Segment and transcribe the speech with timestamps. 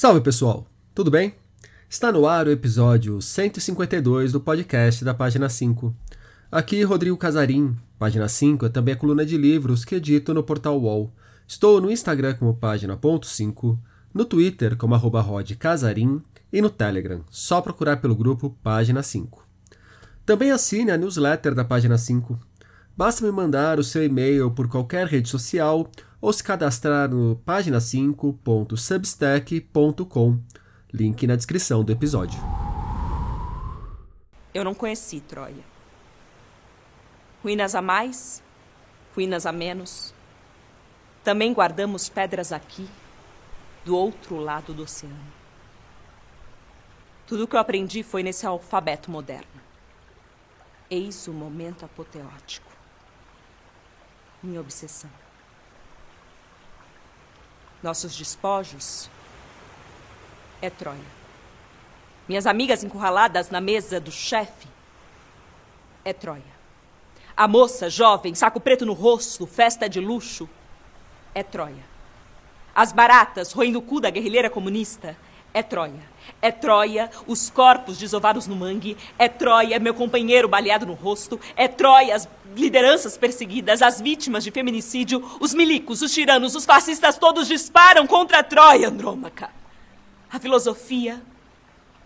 [0.00, 1.34] Salve pessoal, tudo bem?
[1.86, 5.94] Está no ar o episódio 152 do podcast da página 5.
[6.50, 10.80] Aqui Rodrigo Casarim, página 5 é também a coluna de livros que edito no portal
[10.80, 11.12] UOL.
[11.46, 13.78] Estou no Instagram como página.5,
[14.14, 19.46] no Twitter como arroba rodcasarim e no Telegram, só procurar pelo grupo Página 5.
[20.24, 22.40] Também assine a newsletter da página 5.
[22.96, 25.90] Basta me mandar o seu e-mail por qualquer rede social
[26.20, 30.38] ou se cadastrar no página5.substack.com.
[30.92, 32.40] Link na descrição do episódio.
[34.52, 35.64] Eu não conheci Troia.
[37.42, 38.42] Ruínas a mais,
[39.14, 40.12] ruínas a menos.
[41.22, 42.88] Também guardamos pedras aqui,
[43.84, 45.32] do outro lado do oceano.
[47.26, 49.60] Tudo o que eu aprendi foi nesse alfabeto moderno.
[50.90, 52.68] Eis o momento apoteótico.
[54.42, 55.10] Minha obsessão.
[57.82, 59.08] Nossos despojos
[60.60, 61.20] é Troia.
[62.28, 64.68] Minhas amigas encurraladas na mesa do chefe
[66.04, 66.60] é Troia.
[67.36, 70.48] A moça jovem, saco preto no rosto, festa de luxo
[71.34, 71.84] é Troia.
[72.74, 75.16] As baratas roendo o cu da guerrilheira comunista
[75.52, 76.10] é Troia.
[76.40, 78.96] É Troia, os corpos desovados no mangue.
[79.18, 81.40] É Troia, meu companheiro baleado no rosto.
[81.56, 87.18] É Troia, as lideranças perseguidas, as vítimas de feminicídio, os milicos, os tiranos, os fascistas
[87.18, 89.50] todos disparam contra Troia, Andrômaca.
[90.30, 91.20] A filosofia,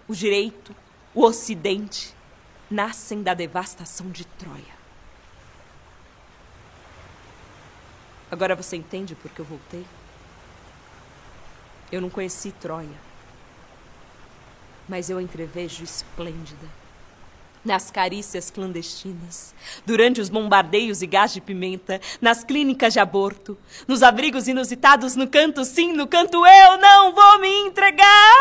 [0.08, 0.75] o direito,
[1.14, 2.14] o ocidente
[2.70, 4.75] nascem da devastação de Troia.
[8.31, 9.84] Agora você entende por que eu voltei?
[11.92, 13.14] Eu não conheci Troia
[14.88, 16.66] mas eu entrevejo esplêndida.
[17.64, 19.54] Nas carícias clandestinas,
[19.86, 23.56] durante os bombardeios e gás de pimenta, nas clínicas de aborto,
[23.88, 28.34] nos abrigos inusitados, no canto sim, no canto eu não vou me entregar.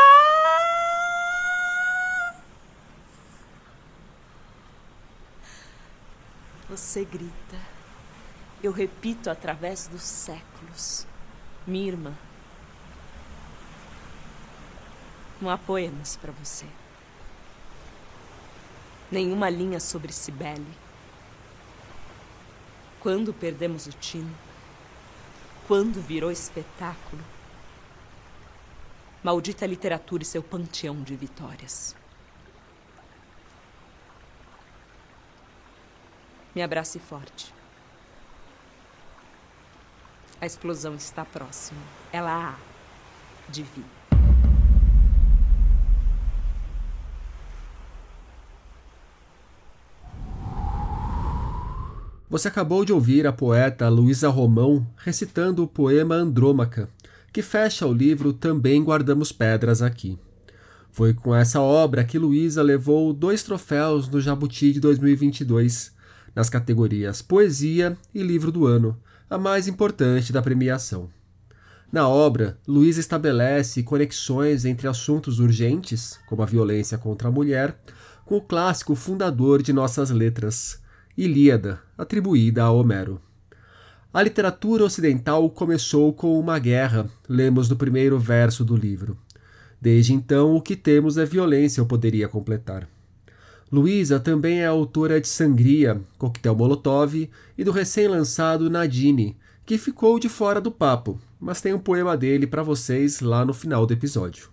[6.69, 7.57] Você grita,
[8.61, 11.07] eu repito através dos séculos.
[11.65, 12.13] Minha irmã,
[15.43, 16.65] Não há poemas para você.
[19.11, 20.65] Nenhuma linha sobre Cibele.
[23.01, 24.33] Quando perdemos o tino?
[25.67, 27.21] Quando virou espetáculo?
[29.21, 31.93] Maldita literatura e seu panteão de vitórias.
[36.55, 37.53] Me abrace forte.
[40.39, 41.81] A explosão está próxima.
[42.13, 44.02] Ela há de vir.
[52.33, 56.89] Você acabou de ouvir a poeta Luísa Romão recitando o poema Andrômaca,
[57.31, 60.17] que fecha o livro Também Guardamos Pedras Aqui.
[60.89, 65.91] Foi com essa obra que Luísa levou dois troféus no Jabuti de 2022,
[66.33, 68.97] nas categorias Poesia e Livro do Ano,
[69.29, 71.11] a mais importante da premiação.
[71.91, 77.79] Na obra, Luísa estabelece conexões entre assuntos urgentes, como a violência contra a mulher,
[78.25, 80.81] com o clássico fundador de nossas letras,
[81.15, 83.21] Ilíada, atribuída a Homero.
[84.11, 89.15] A literatura ocidental começou com uma guerra, lemos no primeiro verso do livro.
[89.79, 92.89] Desde então, o que temos é violência, eu poderia completar.
[93.71, 99.37] Luísa também é autora de Sangria, Coquetel Molotov e do recém-lançado Nadine,
[99.67, 103.53] que ficou de fora do papo, mas tem um poema dele para vocês lá no
[103.53, 104.49] final do episódio.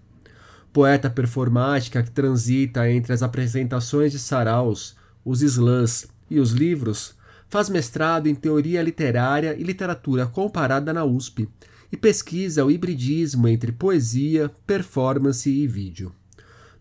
[0.75, 4.95] Poeta performática que transita entre as apresentações de saraus,
[5.25, 7.15] os slams e os livros,
[7.49, 11.49] faz mestrado em Teoria Literária e Literatura Comparada na USP
[11.91, 16.13] e pesquisa o hibridismo entre poesia, performance e vídeo.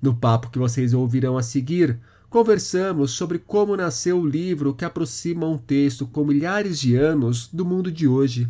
[0.02, 2.00] No papo que vocês ouvirão a seguir,
[2.30, 7.66] conversamos sobre como nasceu o livro que aproxima um texto com milhares de anos do
[7.66, 8.48] mundo de hoje,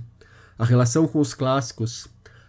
[0.58, 2.08] a relação com os clássicos,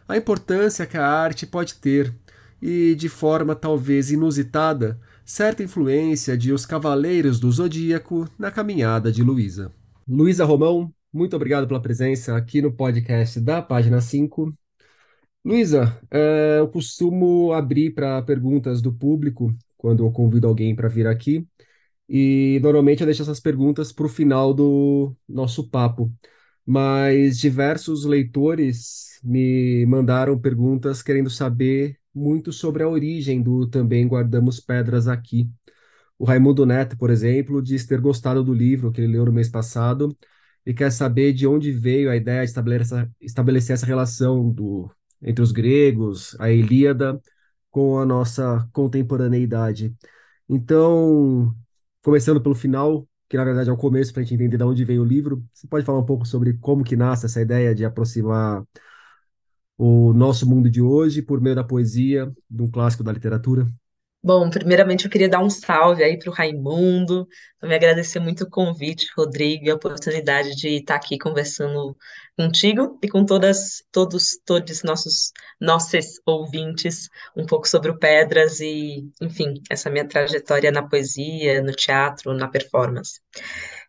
[0.08, 2.12] a importância que a arte pode ter
[2.60, 4.98] e, de forma talvez inusitada,
[5.30, 9.72] certa influência de Os Cavaleiros do Zodíaco na caminhada de Luísa.
[10.06, 14.52] Luísa Romão, muito obrigado pela presença aqui no podcast da página 5.
[15.44, 21.06] Luísa, é, eu costumo abrir para perguntas do público quando eu convido alguém para vir
[21.06, 21.46] aqui,
[22.08, 26.12] e normalmente eu deixo essas perguntas para o final do nosso papo.
[26.66, 34.60] Mas diversos leitores me mandaram perguntas querendo saber muito sobre a origem do Também Guardamos
[34.60, 35.48] Pedras Aqui.
[36.18, 39.48] O Raimundo Neto, por exemplo, diz ter gostado do livro que ele leu no mês
[39.48, 40.16] passado
[40.66, 44.90] e quer saber de onde veio a ideia de estabelecer essa, estabelecer essa relação do
[45.22, 47.20] entre os gregos, a Ilíada,
[47.70, 49.94] com a nossa contemporaneidade.
[50.48, 51.54] Então,
[52.02, 54.84] começando pelo final, que na verdade é o começo para a gente entender de onde
[54.84, 57.84] vem o livro, você pode falar um pouco sobre como que nasce essa ideia de
[57.84, 58.64] aproximar
[59.82, 63.66] o nosso mundo de hoje por meio da poesia, de um clássico da literatura?
[64.22, 67.26] Bom, primeiramente eu queria dar um salve aí para o Raimundo,
[67.58, 71.96] também agradecer muito o convite, Rodrigo, e a oportunidade de estar aqui conversando
[72.36, 79.08] contigo e com todas, todos, todos nossos nossos ouvintes um pouco sobre o Pedras e,
[79.22, 83.18] enfim, essa minha trajetória na poesia, no teatro, na performance.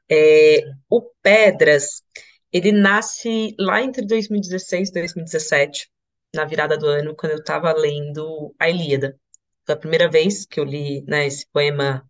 [0.09, 2.01] É, o Pedras,
[2.51, 5.89] ele nasce lá entre 2016 e 2017,
[6.35, 9.19] na virada do ano, quando eu estava lendo a Ilíada
[9.65, 12.03] foi a primeira vez que eu li, né, esse poema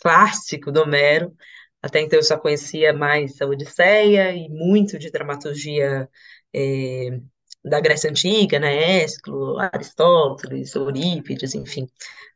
[0.00, 1.34] clássico do Homero.
[1.82, 6.08] Até então eu só conhecia mais a Odisseia e muito de dramaturgia
[6.54, 7.20] é,
[7.64, 11.88] da Grécia Antiga, né, Ésquilo, Aristóteles, Eurípides, enfim,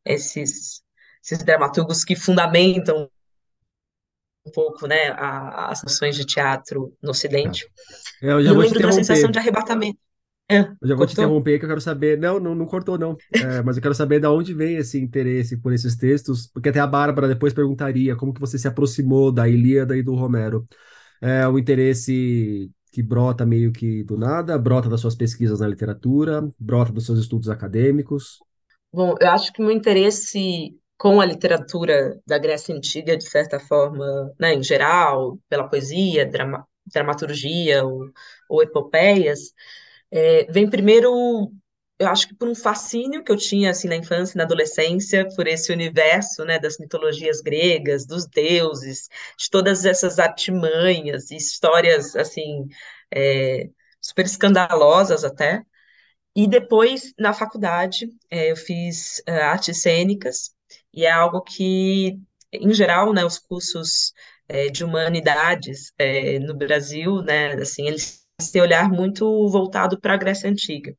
[0.04, 0.82] esses,
[1.24, 3.10] esses dramaturgos que fundamentam
[4.50, 7.67] um pouco, né, a, as noções de teatro no Ocidente.
[8.23, 9.99] É, eu já e eu lembro da sensação de arrebatamento.
[10.50, 12.19] É, eu já vou te interromper que eu quero saber.
[12.19, 13.17] Não, não, não cortou, não.
[13.32, 16.81] É, mas eu quero saber de onde vem esse interesse por esses textos, porque até
[16.81, 20.67] a Bárbara depois perguntaria como que você se aproximou da Ilíada e do Romero.
[21.23, 26.50] É o interesse que brota meio que do nada, brota das suas pesquisas na literatura,
[26.58, 28.41] brota dos seus estudos acadêmicos.
[28.93, 34.35] Bom, eu acho que meu interesse com a literatura da Grécia Antiga, de certa forma,
[34.38, 38.12] né, em geral, pela poesia, drama, dramaturgia ou,
[38.50, 39.55] ou epopeias,
[40.11, 41.50] é, vem primeiro,
[41.99, 45.26] eu acho que por um fascínio que eu tinha assim na infância e na adolescência
[45.35, 49.08] por esse universo, né, das mitologias gregas, dos deuses,
[49.38, 52.69] de todas essas artimanhas e histórias assim
[53.11, 53.70] é,
[54.03, 55.62] super escandalosas até.
[56.37, 60.55] E depois na faculdade é, eu fiz uh, artes cênicas
[60.92, 62.19] e é algo que
[62.52, 64.12] em geral, né, os cursos
[64.48, 70.16] é, de humanidades é, no Brasil, né, assim, eles esse olhar muito voltado para a
[70.16, 70.96] Grécia Antiga.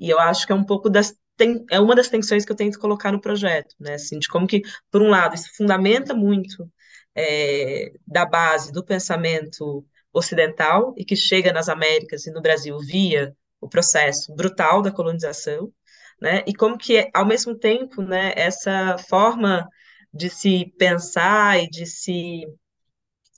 [0.00, 2.56] E eu acho que é um pouco das tem, é uma das tensões que eu
[2.56, 3.94] tento colocar no projeto, né?
[3.94, 6.70] Assim, de como que, por um lado, isso fundamenta muito
[7.14, 13.36] é, da base do pensamento ocidental e que chega nas Américas e no Brasil via
[13.60, 15.72] o processo brutal da colonização,
[16.20, 16.42] né?
[16.46, 19.68] E como que, ao mesmo tempo, né, essa forma
[20.12, 22.42] de se pensar e de se,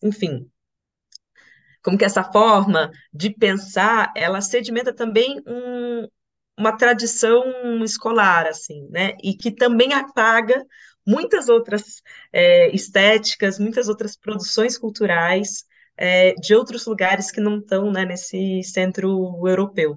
[0.02, 0.50] enfim,
[1.82, 6.08] como que essa forma de pensar, ela sedimenta também um,
[6.58, 7.44] uma tradição
[7.84, 10.64] escolar, assim, né, e que também apaga
[11.06, 12.02] muitas outras
[12.32, 15.64] é, estéticas, muitas outras produções culturais
[15.96, 19.96] é, de outros lugares que não estão né, nesse centro europeu.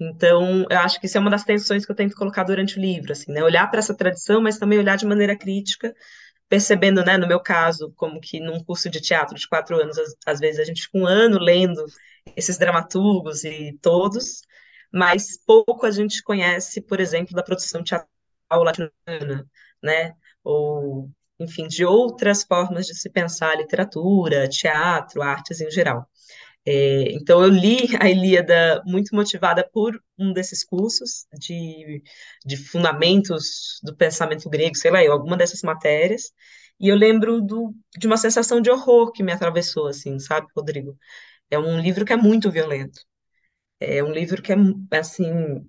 [0.00, 2.80] Então, eu acho que isso é uma das tensões que eu tento colocar durante o
[2.80, 5.94] livro, assim, né, olhar para essa tradição, mas também olhar de maneira crítica
[6.48, 10.14] percebendo, né, no meu caso, como que num curso de teatro de quatro anos, às,
[10.26, 11.84] às vezes a gente fica um ano lendo
[12.36, 14.42] esses dramaturgos e todos,
[14.92, 18.08] mas pouco a gente conhece, por exemplo, da produção teatral
[18.64, 19.48] latino-americana,
[19.82, 20.14] né,
[20.44, 21.10] ou,
[21.40, 26.08] enfim, de outras formas de se pensar literatura, teatro, artes em geral.
[26.66, 32.02] É, então, eu li a Ilíada muito motivada por um desses cursos de,
[32.44, 36.32] de fundamentos do pensamento grego, sei lá, alguma dessas matérias,
[36.78, 40.96] e eu lembro do, de uma sensação de horror que me atravessou, assim, sabe, Rodrigo?
[41.50, 43.00] É um livro que é muito violento.
[43.80, 44.56] É um livro que é,
[44.98, 45.66] assim,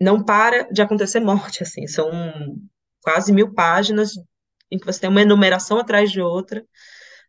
[0.00, 2.10] não para de acontecer morte, assim, são
[3.02, 4.12] quase mil páginas
[4.70, 6.64] em que você tem uma enumeração atrás de outra,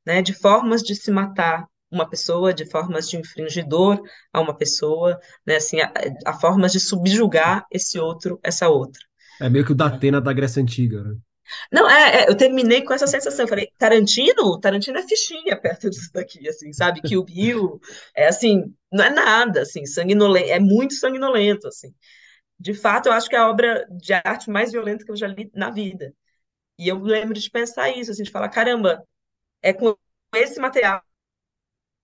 [0.06, 4.02] né, de formas de se matar uma pessoa, de formas de infringidor
[4.34, 5.92] a uma pessoa, né, assim, a,
[6.26, 9.02] a formas de subjugar esse outro, essa outra.
[9.40, 11.16] É meio que o Datena da Grécia Antiga, né?
[11.72, 13.46] Não, é, é, eu terminei com essa sensação.
[13.46, 14.60] Eu falei, Tarantino?
[14.60, 17.02] Tarantino é fichinha perto disso daqui, assim, sabe?
[17.02, 17.80] Que o Bill
[18.16, 21.94] é assim, não é nada, assim, sanguinolento, é muito sanguinolento, assim.
[22.60, 25.28] De fato, eu acho que é a obra de arte mais violenta que eu já
[25.28, 26.14] li na vida.
[26.80, 29.04] E eu lembro de pensar isso, assim, de falar, caramba,
[29.62, 29.96] é com
[30.36, 31.02] esse material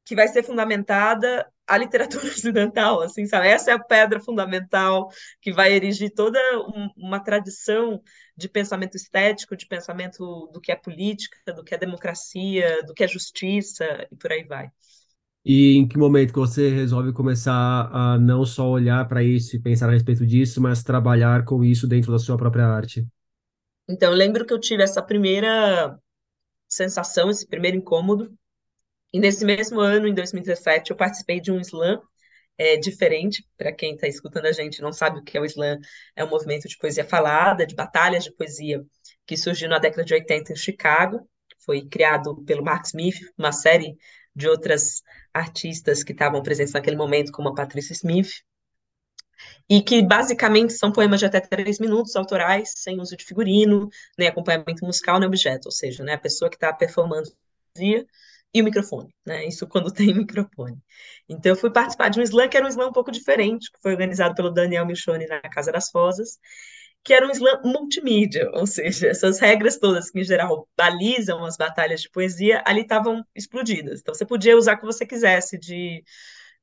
[0.05, 3.48] que vai ser fundamentada a literatura ocidental, assim, sabe?
[3.48, 5.10] Essa é a pedra fundamental
[5.41, 8.01] que vai erigir toda um, uma tradição
[8.36, 13.03] de pensamento estético, de pensamento do que é política, do que é democracia, do que
[13.03, 14.69] é justiça e por aí vai.
[15.45, 19.60] E em que momento que você resolve começar a não só olhar para isso e
[19.60, 23.05] pensar a respeito disso, mas trabalhar com isso dentro da sua própria arte?
[23.89, 26.00] Então, eu lembro que eu tive essa primeira
[26.67, 28.33] sensação, esse primeiro incômodo,
[29.13, 32.01] e nesse mesmo ano, em 2017, eu participei de um slam
[32.58, 35.79] é diferente para quem está escutando a gente não sabe o que é o slam.
[36.15, 38.84] É um movimento de poesia falada, de batalhas de poesia
[39.25, 41.27] que surgiu na década de 80 em Chicago.
[41.65, 43.98] Foi criado pelo Mark Smith, uma série
[44.36, 45.01] de outras
[45.34, 48.43] artistas que estavam presentes naquele momento, como a Patricia Smith,
[49.70, 54.27] e que basicamente são poemas de até três minutos, autorais, sem uso de figurino, nem
[54.27, 57.29] acompanhamento musical, nem objeto, ou seja, né, a pessoa que está performando
[57.74, 58.05] poesia
[58.53, 59.45] e o microfone, né?
[59.45, 60.77] Isso quando tem microfone.
[61.27, 63.79] Então, eu fui participar de um slam que era um slam um pouco diferente, que
[63.81, 66.38] foi organizado pelo Daniel Michoni na Casa das Rosas,
[67.03, 71.57] que era um slam multimídia, ou seja, essas regras todas que, em geral, balizam as
[71.57, 74.01] batalhas de poesia, ali estavam explodidas.
[74.01, 76.03] Então, você podia usar o que você quisesse de,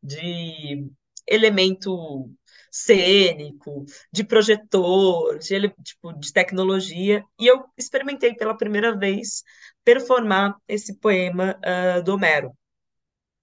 [0.03, 0.89] de
[1.27, 2.31] elemento
[2.71, 9.43] cênico, de projetor, de, tipo, de tecnologia, e eu experimentei pela primeira vez
[9.85, 12.53] performar esse poema uh, do Homero,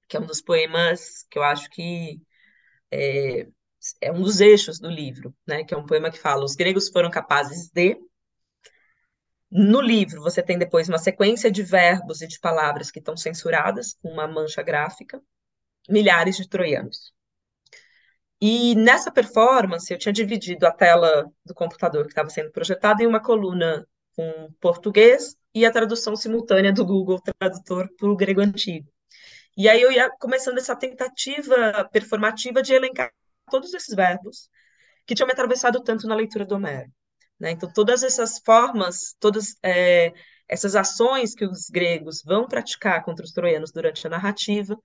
[0.07, 2.21] que é um dos poemas que eu acho que
[2.91, 3.47] é,
[4.01, 5.63] é um dos eixos do livro, né?
[5.63, 7.97] Que é um poema que fala: os gregos foram capazes de.
[9.49, 13.93] No livro, você tem depois uma sequência de verbos e de palavras que estão censuradas,
[14.01, 15.21] com uma mancha gráfica,
[15.89, 17.13] milhares de troianos.
[18.39, 23.07] E nessa performance, eu tinha dividido a tela do computador que estava sendo projetada em
[23.07, 28.87] uma coluna com português e a tradução simultânea do Google Tradutor para o grego antigo.
[29.55, 33.11] E aí eu ia começando essa tentativa performativa de elencar
[33.49, 34.49] todos esses verbos
[35.05, 36.91] que tinham me atravessado tanto na leitura do Homero.
[37.39, 37.51] Né?
[37.51, 40.13] Então, todas essas formas, todas é,
[40.47, 44.77] essas ações que os gregos vão praticar contra os troianos durante a narrativa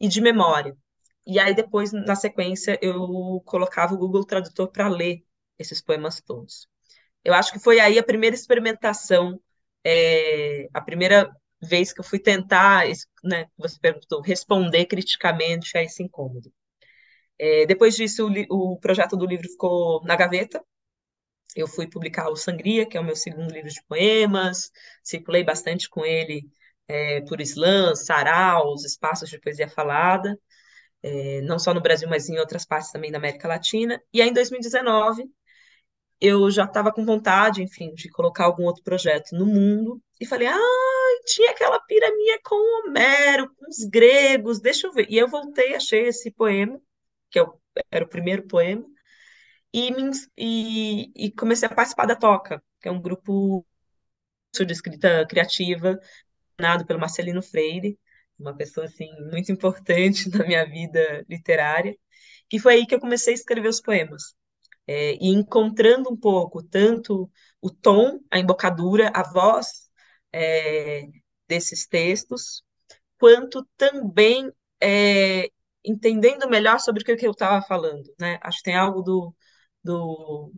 [0.00, 0.76] e de memória.
[1.26, 5.24] E aí, depois, na sequência, eu colocava o Google Tradutor para ler
[5.58, 6.68] esses poemas todos.
[7.24, 9.40] Eu acho que foi aí a primeira experimentação,
[9.84, 12.84] é, a primeira vez que eu fui tentar,
[13.22, 16.52] né, você perguntou, responder criticamente a esse incômodo.
[17.38, 20.62] É, depois disso, o, o, projeto do livro ficou na gaveta.
[21.56, 24.70] Eu fui publicar o Sangria, que é o meu segundo livro de poemas,
[25.02, 26.42] circulei bastante com ele
[26.88, 30.38] é, por slam, saraus, espaços de poesia falada
[31.04, 34.02] é, não só no Brasil, mas em outras partes também da América Latina.
[34.12, 35.30] E aí, em 2019,
[36.18, 40.48] eu já estava com vontade, enfim, de colocar algum outro projeto no mundo, e falei,
[40.48, 40.58] ah,
[41.26, 45.06] tinha aquela piraminha com Homero, com os gregos, deixa eu ver.
[45.10, 46.80] E eu voltei, achei esse poema,
[47.30, 47.44] que é
[47.90, 48.84] era o primeiro poema,
[49.72, 53.66] e, me, e, e comecei a participar da Toca, que é um grupo
[54.54, 55.98] de escrita criativa,
[56.58, 57.98] nado pelo Marcelino Freire,
[58.38, 61.96] uma pessoa assim muito importante na minha vida literária,
[62.48, 64.34] que foi aí que eu comecei a escrever os poemas.
[64.86, 69.88] É, e encontrando um pouco tanto o tom, a embocadura, a voz
[70.32, 71.04] é,
[71.48, 72.62] desses textos,
[73.18, 75.48] quanto também é,
[75.84, 78.04] entendendo melhor sobre o que eu estava falando.
[78.20, 78.38] Né?
[78.42, 79.34] Acho que tem algo do,
[79.82, 80.52] do,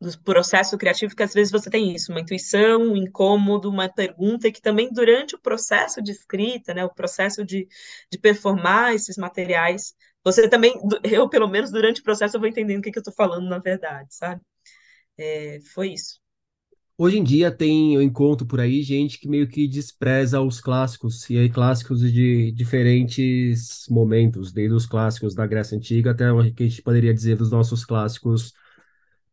[0.00, 4.50] do processo criativo que às vezes você tem isso, uma intuição, um incômodo, uma pergunta,
[4.50, 7.68] que também durante o processo de escrita, né, o processo de,
[8.10, 12.78] de performar esses materiais, você também, eu pelo menos durante o processo eu vou entendendo
[12.78, 14.40] o que, que eu estou falando na verdade, sabe?
[15.18, 16.18] É, foi isso.
[16.96, 21.28] Hoje em dia tem, eu encontro por aí gente que meio que despreza os clássicos,
[21.28, 26.62] e aí clássicos de diferentes momentos, desde os clássicos da Grécia Antiga até o que
[26.62, 28.52] a gente poderia dizer dos nossos clássicos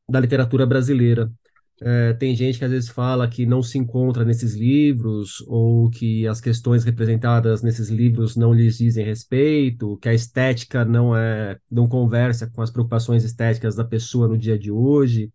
[0.09, 1.31] da literatura brasileira.
[1.79, 6.27] É, tem gente que às vezes fala que não se encontra nesses livros, ou que
[6.27, 11.87] as questões representadas nesses livros não lhes dizem respeito, que a estética não é, não
[11.87, 15.31] conversa com as preocupações estéticas da pessoa no dia de hoje.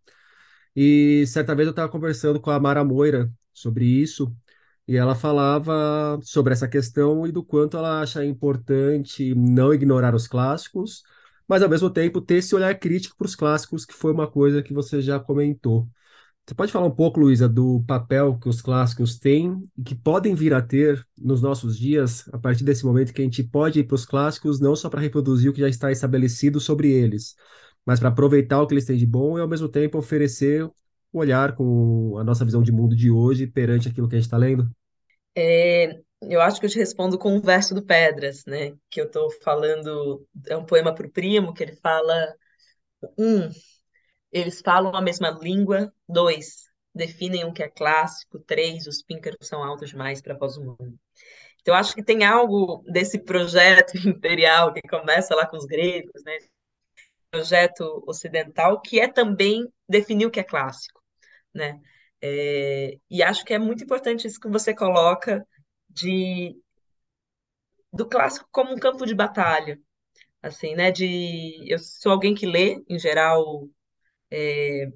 [0.75, 4.35] E certa vez eu estava conversando com a Mara Moira sobre isso,
[4.89, 10.27] e ela falava sobre essa questão e do quanto ela acha importante não ignorar os
[10.27, 11.03] clássicos,
[11.53, 14.63] mas ao mesmo tempo ter esse olhar crítico para os clássicos, que foi uma coisa
[14.63, 15.87] que você já comentou.
[16.47, 20.35] Você pode falar um pouco, Luísa, do papel que os clássicos têm e que podem
[20.35, 23.85] vir a ter nos nossos dias, a partir desse momento que a gente pode ir
[23.85, 27.37] para os clássicos não só para reproduzir o que já está estabelecido sobre eles,
[27.85, 31.19] mas para aproveitar o que eles têm de bom e ao mesmo tempo oferecer o
[31.19, 34.39] olhar com a nossa visão de mundo de hoje perante aquilo que a gente está
[34.39, 34.71] lendo?
[35.37, 38.73] É, eu acho que eu te respondo com o verso do Pedras, né?
[38.91, 42.35] Que eu estou falando, é um poema para o primo, que ele fala:
[43.19, 43.51] um,
[44.31, 46.65] eles falam a mesma língua, dois,
[46.95, 50.95] definem o que é clássico, três, os píncaros são altos demais para voz humana.
[51.61, 56.39] Então, acho que tem algo desse projeto imperial que começa lá com os gregos, né?
[57.31, 61.03] Projeto ocidental, que é também definir o que é clássico,
[61.55, 61.81] né?
[62.21, 65.45] É, e acho que é muito importante isso que você coloca
[65.95, 66.57] de
[67.93, 69.79] do clássico como um campo de batalha,
[70.43, 70.91] assim, né?
[70.93, 73.69] De eu sou alguém que lê, em geral,
[74.31, 74.87] é,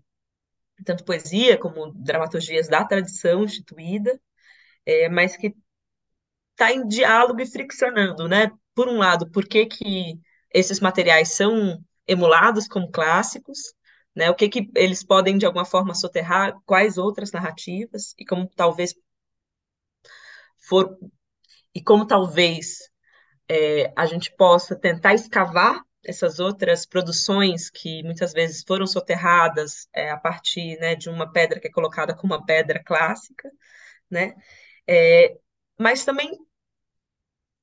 [0.84, 4.20] tanto poesia como dramaturgias da tradição instituída,
[4.86, 5.54] é, mas que
[6.52, 8.50] está em diálogo e friccionando, né?
[8.74, 10.18] Por um lado, por que que
[10.52, 13.58] esses materiais são emulados como clássicos,
[14.14, 14.30] né?
[14.30, 18.94] O que que eles podem de alguma forma soterrar, quais outras narrativas e como talvez
[20.66, 20.99] for
[21.75, 22.78] e como talvez
[23.49, 30.11] é, a gente possa tentar escavar essas outras produções que muitas vezes foram soterradas é,
[30.11, 33.50] a partir né, de uma pedra que é colocada como uma pedra clássica,
[34.11, 34.35] né?
[34.87, 35.37] É,
[35.78, 36.30] mas também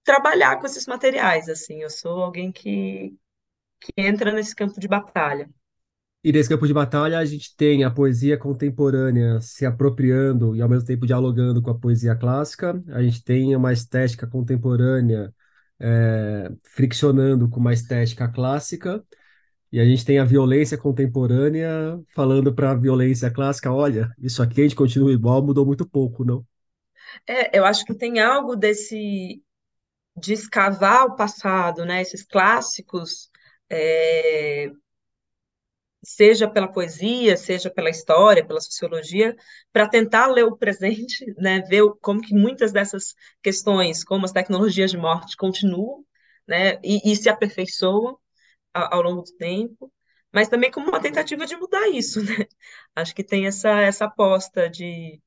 [0.04, 3.18] trabalhar com esses materiais, assim, eu sou alguém que,
[3.82, 5.50] que entra nesse campo de batalha.
[6.24, 10.70] E nesse campo de batalha a gente tem a poesia contemporânea se apropriando e ao
[10.70, 15.34] mesmo tempo dialogando com a poesia clássica, a gente tem uma estética contemporânea
[15.80, 19.04] é, friccionando com uma estética clássica,
[19.70, 24.62] e a gente tem a violência contemporânea falando para a violência clássica, olha, isso aqui
[24.62, 26.46] a gente continua igual, mudou muito pouco, não?
[27.28, 29.42] É, eu acho que tem algo desse
[30.16, 32.02] de escavar o passado, né?
[32.02, 33.32] Esses clássicos,
[33.68, 34.72] é,
[36.04, 39.36] seja pela poesia, seja pela história, pela sociologia,
[39.72, 41.62] para tentar ler o presente, né?
[41.62, 46.06] Ver como que muitas dessas questões, como as tecnologias de morte, continuam,
[46.48, 46.80] né?
[46.84, 48.18] E, e se aperfeiçoam
[48.74, 49.92] ao, ao longo do tempo
[50.36, 52.48] mas também como uma tentativa de mudar isso, né?
[52.96, 55.22] Acho que tem essa, essa aposta de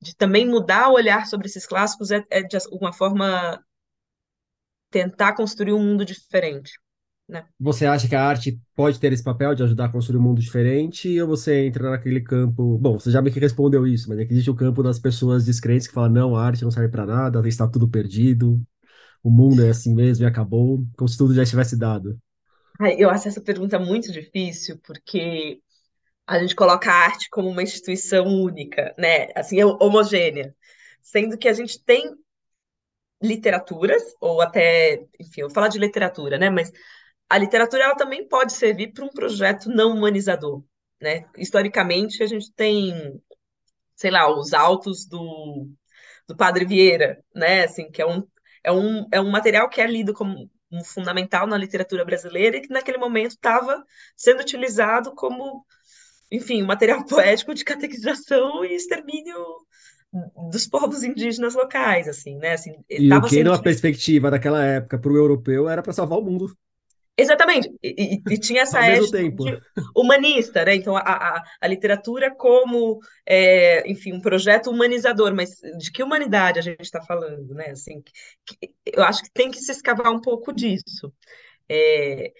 [0.00, 3.64] de também mudar o olhar sobre esses clássicos é, é de alguma forma
[4.90, 6.72] tentar construir um mundo diferente.
[7.30, 7.44] Né?
[7.60, 10.40] Você acha que a arte pode ter esse papel de ajudar a construir um mundo
[10.40, 12.76] diferente ou você entra naquele campo?
[12.76, 15.86] Bom, você já me respondeu isso, mas é que existe o campo das pessoas descrentes
[15.86, 18.60] que falam: não, a arte não serve para nada, está tudo perdido,
[19.22, 22.18] o mundo é assim mesmo e acabou, como se tudo já estivesse dado.
[22.98, 25.60] Eu acho essa pergunta muito difícil, porque
[26.26, 29.28] a gente coloca a arte como uma instituição única, né?
[29.36, 30.54] Assim, homogênea.
[31.00, 32.10] Sendo que a gente tem
[33.22, 36.48] literaturas, ou até, enfim, eu vou falar de literatura, né?
[36.48, 36.72] Mas
[37.30, 40.64] a literatura ela também pode servir para um projeto não humanizador,
[41.00, 41.26] né?
[41.38, 43.22] Historicamente, a gente tem,
[43.94, 45.68] sei lá, os autos do,
[46.26, 47.62] do Padre Vieira, né?
[47.64, 48.26] Assim, que é um,
[48.64, 52.62] é um, é um material que é lido como um fundamental na literatura brasileira e
[52.62, 53.84] que naquele momento estava
[54.16, 55.64] sendo utilizado como
[56.30, 59.36] enfim, material poético de catequização e extermínio
[60.50, 62.52] dos povos indígenas locais, assim, né?
[62.54, 66.22] Assim, e o que, numa perspectiva daquela época, para o europeu, era para salvar o
[66.22, 66.52] mundo.
[67.20, 69.18] Exatamente, e, e, e tinha essa ética
[69.94, 70.74] humanista, né?
[70.74, 76.58] Então, a, a, a literatura como, é, enfim, um projeto humanizador, mas de que humanidade
[76.58, 77.70] a gente está falando, né?
[77.70, 78.02] Assim,
[78.46, 81.12] que, eu acho que tem que se escavar um pouco disso.
[81.68, 82.32] É,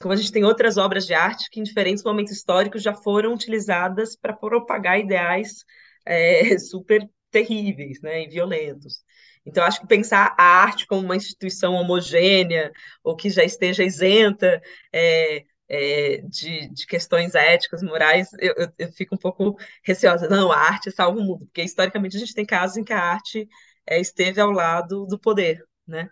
[0.00, 3.32] como a gente tem outras obras de arte que, em diferentes momentos históricos, já foram
[3.32, 5.64] utilizadas para propagar ideais
[6.04, 9.04] é, super terríveis né, e violentos.
[9.46, 12.72] Então, acho que pensar a arte como uma instituição homogênea,
[13.02, 18.92] ou que já esteja isenta é, é, de, de, questões éticas, morais, eu, eu, eu,
[18.92, 20.28] fico um pouco receosa.
[20.28, 23.00] Não, a arte salva o mundo, porque historicamente a gente tem casos em que a
[23.02, 23.48] arte
[23.86, 26.08] é, esteve ao lado do poder, né?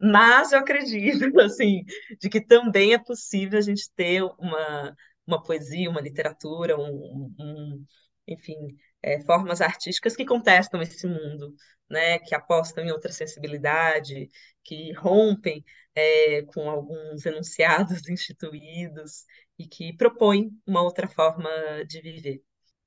[0.00, 1.84] Mas eu acredito, assim,
[2.20, 7.86] de que também é possível a gente ter uma, uma poesia, uma literatura, um, um
[8.26, 8.56] enfim,
[9.02, 11.54] é, formas artísticas que contestam esse mundo,
[11.90, 14.28] né, que apostam em outra sensibilidade,
[14.64, 19.24] que rompem é, com alguns enunciados instituídos
[19.58, 21.50] e que propõem uma outra forma
[21.86, 22.42] de viver.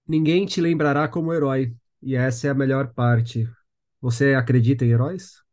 [0.08, 3.48] Ninguém te lembrará como herói, e essa é a melhor parte.
[4.02, 5.44] Você acredita em heróis?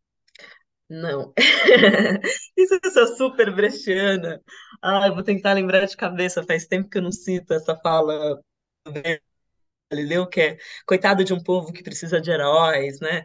[0.89, 1.33] Não.
[2.57, 4.43] Isso é sou super brechiana.
[4.83, 6.45] Ah, eu vou tentar lembrar de cabeça.
[6.45, 8.39] Faz tempo que eu não cito essa fala
[8.85, 8.93] do
[9.93, 13.25] Galileu, que é coitado de um povo que precisa de heróis, né?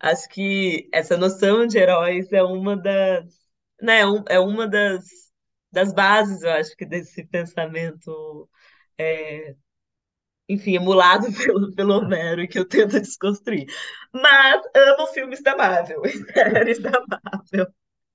[0.00, 3.24] Acho que essa noção de heróis é uma das,
[3.80, 5.04] né, é uma das,
[5.72, 8.48] das bases, eu acho que desse pensamento
[8.98, 9.54] é,
[10.48, 13.66] enfim, emulado pelo, pelo Homero e que eu tento desconstruir.
[14.12, 16.02] Mas amo filmes da Marvel,
[16.32, 17.66] séries da Marvel.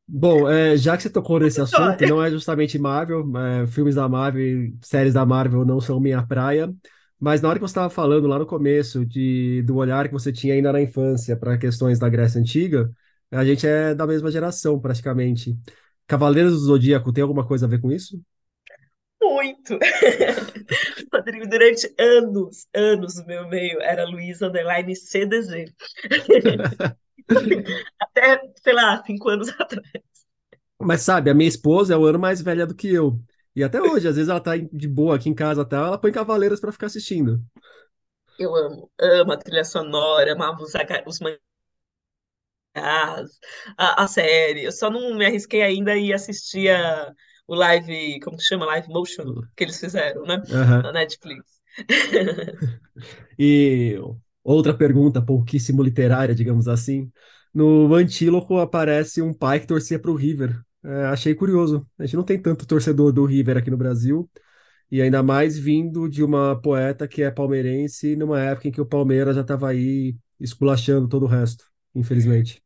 [0.08, 4.10] Bom, é, já que você tocou nesse assunto, não é justamente Marvel, é, filmes da
[4.10, 6.74] Marvel, séries da Marvel não são minha praia,
[7.22, 10.34] mas na hora que você estava falando lá no começo de, do olhar que você
[10.34, 12.92] tinha ainda na infância para questões da Grécia Antiga,
[13.30, 15.56] a gente é da mesma geração praticamente.
[16.08, 18.20] Cavaleiros do Zodíaco tem alguma coisa a ver com isso?
[19.22, 19.78] Muito.
[21.14, 25.72] Rodrigo, durante anos, anos o meu meio era Luiz Underline CDZ.
[28.00, 29.86] Até, sei lá, cinco anos atrás.
[30.80, 33.22] Mas sabe, a minha esposa é um ano mais velha do que eu.
[33.56, 36.12] E até hoje, às vezes ela tá de boa aqui em casa, até ela põe
[36.12, 37.44] Cavaleiros para ficar assistindo.
[38.38, 40.74] Eu amo, amo a trilha sonora, amo os,
[41.06, 41.40] os mangás,
[43.78, 44.64] a, a série.
[44.64, 47.14] Eu só não me arrisquei ainda e assistir a,
[47.48, 48.66] o live, como que chama?
[48.66, 50.42] Live motion que eles fizeram, né?
[50.54, 50.82] Aham.
[50.82, 51.62] Na Netflix.
[53.38, 53.98] E
[54.44, 57.12] outra pergunta, pouquíssimo literária, digamos assim.
[57.54, 60.62] No Antíloco aparece um pai que torcia para o River.
[60.84, 61.88] É, achei curioso.
[62.00, 64.30] A gente não tem tanto torcedor do River aqui no Brasil,
[64.92, 68.86] e ainda mais vindo de uma poeta que é palmeirense, numa época em que o
[68.86, 71.66] Palmeiras já estava aí esculachando todo o resto,
[71.96, 72.64] infelizmente.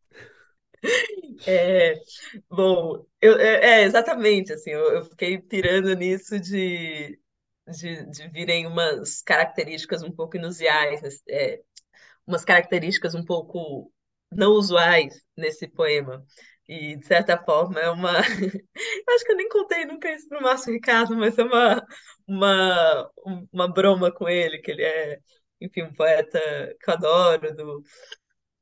[1.47, 1.95] É,
[2.49, 7.19] bom, eu, é, é, exatamente assim, eu, eu fiquei pirando nisso de,
[7.67, 11.62] de, de virem umas características um pouco inusuais, é,
[12.28, 13.91] umas características um pouco
[14.32, 16.25] não usuais nesse poema.
[16.67, 18.12] E, de certa forma, é uma.
[18.19, 21.86] Acho que eu nem contei nunca isso para o Márcio Ricardo, mas é uma,
[22.28, 23.12] uma,
[23.51, 25.19] uma broma com ele, que ele é,
[25.62, 26.39] enfim, um poeta
[26.82, 27.84] que eu adoro, do,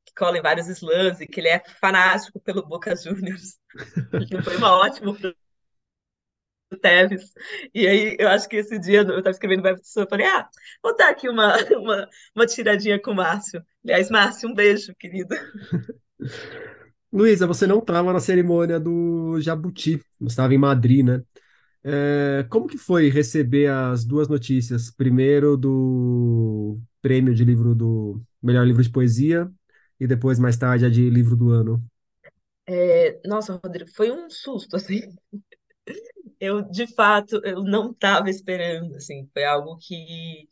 [0.04, 3.58] que cola em vários slams, e que ele é fanático pelo Boca Juniors.
[4.30, 5.16] Ele foi uma ótima
[6.80, 7.32] Teves.
[7.72, 10.48] E aí, eu acho que esse dia eu estava escrevendo Web eu falei, ah,
[10.82, 13.64] vou dar aqui uma, uma, uma tiradinha com o Márcio.
[13.84, 15.34] Aliás, Márcio, um beijo, querido.
[17.14, 21.22] Luísa, você não estava na cerimônia do Jabuti, você estava em Madrid, né?
[21.84, 24.90] É, como que foi receber as duas notícias?
[24.90, 29.48] Primeiro do prêmio de livro do melhor livro de poesia
[30.00, 31.84] e depois mais tarde a de livro do ano.
[32.66, 35.00] É, nossa, Rodrigo, foi um susto, assim.
[36.40, 39.28] Eu, de fato, eu não estava esperando, assim.
[39.32, 40.48] Foi algo que...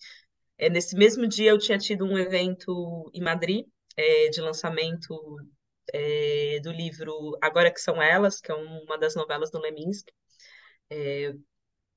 [0.58, 5.14] É, nesse mesmo dia eu tinha tido um evento em Madrid, é, de lançamento
[5.92, 10.12] é, do livro Agora que São Elas, que é uma das novelas do Leminski.
[10.90, 11.34] É,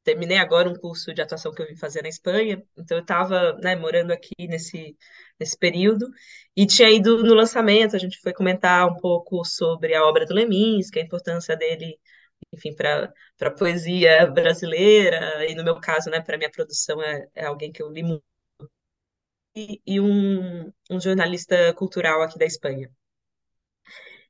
[0.05, 3.53] terminei agora um curso de atuação que eu vim fazer na Espanha, então eu estava
[3.61, 4.95] né, morando aqui nesse,
[5.39, 6.07] nesse período,
[6.55, 10.33] e tinha ido no lançamento, a gente foi comentar um pouco sobre a obra do
[10.35, 11.99] Leminski, a importância dele,
[12.53, 17.45] enfim, para a poesia brasileira, e no meu caso, né, para minha produção, é, é
[17.45, 18.23] alguém que eu li muito,
[19.55, 22.89] e, e um, um jornalista cultural aqui da Espanha.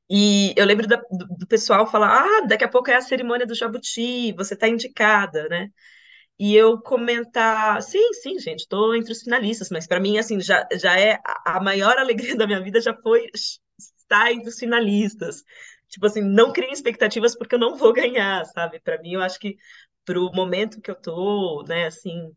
[0.08, 3.54] E eu lembro da, do, pessoal falar: ah, daqui a pouco é a cerimônia do
[3.54, 5.70] Jabuti, você está indicada, né?
[6.38, 10.66] E eu comentar: sim, sim, gente, estou entre os finalistas, mas para mim, assim, já,
[10.74, 13.30] já é a, maior alegria da minha vida já foi
[13.78, 15.42] estar entre os finalistas.
[15.88, 18.80] Tipo assim, não criem expectativas porque eu não vou ganhar, sabe?
[18.80, 19.56] Para mim, eu acho que
[20.04, 22.32] para o momento que eu tô, né, assim,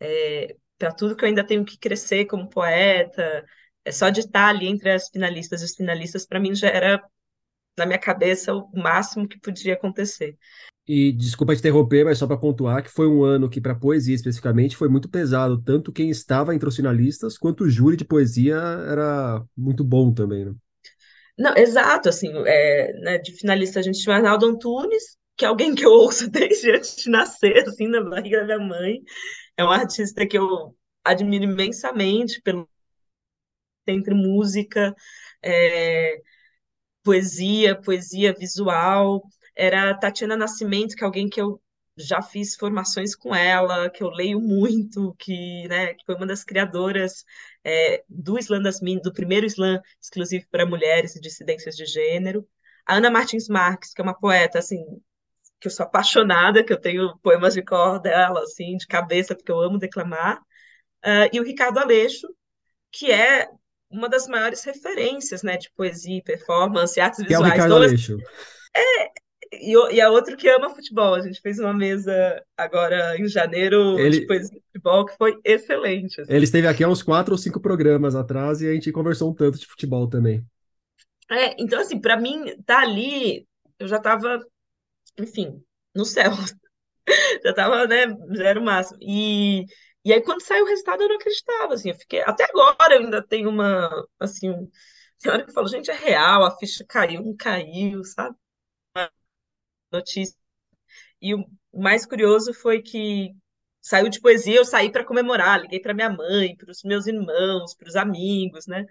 [0.00, 3.44] é, para tudo que eu ainda tenho que crescer como poeta,
[3.90, 7.02] só de estar ali entre as finalistas e os finalistas, para mim já era,
[7.76, 10.36] na minha cabeça, o máximo que podia acontecer.
[10.86, 14.14] E desculpa te interromper, mas só para pontuar que foi um ano que, para poesia
[14.14, 15.62] especificamente, foi muito pesado.
[15.62, 20.44] Tanto quem estava entre os finalistas, quanto o júri de poesia era muito bom também,
[20.44, 20.52] né?
[21.38, 25.48] Não, exato, assim, é, né, de finalista a gente tinha o Arnaldo Antunes, que é
[25.48, 29.02] alguém que eu ouço desde antes de nascer, assim, na barriga da minha mãe.
[29.56, 32.68] É um artista que eu admiro imensamente pelo
[33.86, 34.94] entre música,
[35.42, 36.20] é,
[37.02, 39.22] poesia, poesia visual.
[39.56, 41.60] Era a Tatiana Nascimento, que é alguém que eu
[41.96, 46.42] já fiz formações com ela, que eu leio muito, que, né, que foi uma das
[46.44, 47.24] criadoras
[47.64, 52.48] é, do Slam das Minas, do primeiro slam exclusivo para mulheres e dissidências de gênero.
[52.86, 54.82] A Ana Martins Marques, que é uma poeta, assim,
[55.60, 59.52] que eu sou apaixonada, que eu tenho poemas de cor dela, assim, de cabeça, porque
[59.52, 60.38] eu amo declamar.
[61.04, 62.26] Uh, e o Ricardo Aleixo,
[62.90, 63.48] que é
[63.92, 67.44] uma das maiores referências, né, de poesia, performance, artes que visuais.
[67.44, 68.18] É o Ricardo Aleixo.
[68.74, 69.10] É,
[69.52, 71.14] e, e a outro que ama futebol.
[71.14, 74.20] A gente fez uma mesa agora em janeiro Ele...
[74.20, 76.20] de poesia de futebol que foi excelente.
[76.20, 76.32] Assim.
[76.32, 79.34] Ele esteve aqui há uns quatro ou cinco programas atrás e a gente conversou um
[79.34, 80.44] tanto de futebol também.
[81.30, 83.46] É, então assim, para mim, tá ali,
[83.78, 84.38] eu já tava,
[85.18, 85.62] enfim,
[85.94, 86.32] no céu.
[87.44, 88.98] já tava, né, zero máximo.
[89.00, 89.64] E
[90.04, 92.20] e aí, quando saiu o resultado, eu não acreditava, assim, eu fiquei...
[92.22, 94.52] Até agora eu ainda tenho uma, assim,
[95.20, 98.36] tem hora que eu falo, gente, é real, a ficha caiu, não caiu, sabe?
[99.90, 100.36] Notícia.
[101.22, 103.34] E o mais curioso foi que
[103.80, 107.74] saiu de poesia, eu saí para comemorar, liguei para minha mãe, para os meus irmãos,
[107.76, 108.86] para os amigos, né?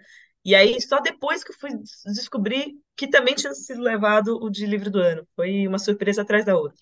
[0.45, 1.71] E aí, só depois que eu fui
[2.13, 5.27] descobrir que também tinha sido levado o de livro do ano.
[5.35, 6.77] Foi uma surpresa atrás da outra.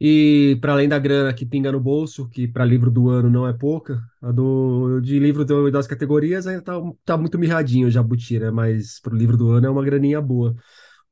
[0.00, 3.48] E para além da grana que pinga no bolso, que para livro do ano não
[3.48, 7.90] é pouca, a do de livro do, das categorias ainda tá, tá muito mirradinho o
[7.90, 8.50] Jabuti, né?
[8.50, 10.54] Mas para o livro do ano é uma graninha boa.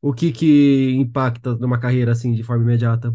[0.01, 3.14] O que que impacta numa carreira assim de forma imediata?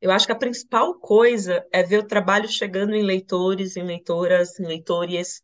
[0.00, 4.58] Eu acho que a principal coisa é ver o trabalho chegando em leitores, em leitoras,
[4.58, 5.42] em leitores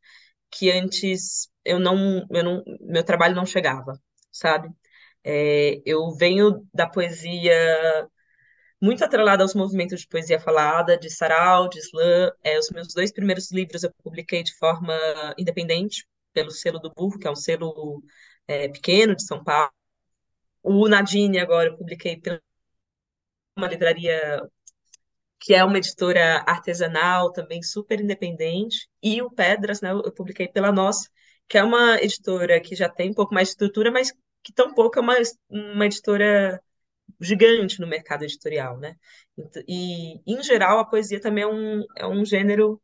[0.50, 4.68] que antes eu não, eu não, meu trabalho não chegava, sabe?
[5.24, 7.52] É, eu venho da poesia
[8.80, 12.32] muito atrelada aos movimentos de poesia falada, de sarau, de slam.
[12.42, 14.94] É, os meus dois primeiros livros eu publiquei de forma
[15.38, 18.02] independente, pelo selo do Burro, que é um selo
[18.46, 19.72] é, pequeno de São Paulo.
[20.62, 22.40] O Nadine, agora, eu publiquei pela
[23.56, 24.42] uma livraria
[25.38, 28.88] que é uma editora artesanal, também super independente.
[29.02, 31.08] E o Pedras, né, eu publiquei pela Nossa,
[31.48, 34.98] que é uma editora que já tem um pouco mais de estrutura, mas que tampouco
[34.98, 35.14] é uma,
[35.50, 36.62] uma editora
[37.20, 38.96] gigante no mercado editorial, né?
[39.68, 42.80] E, em geral, a poesia também é um, é um gênero.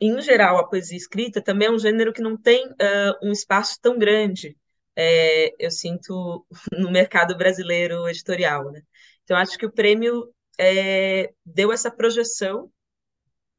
[0.00, 3.78] Em geral, a poesia escrita também é um gênero que não tem uh, um espaço
[3.80, 4.56] tão grande,
[4.94, 8.82] é, eu sinto, no mercado brasileiro editorial, né?
[9.24, 12.70] Então, acho que o prêmio é, deu essa projeção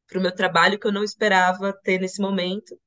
[0.07, 2.79] para o meu trabalho que eu não esperava ter nesse momento.